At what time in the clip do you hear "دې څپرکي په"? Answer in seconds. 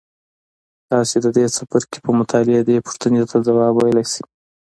1.35-2.11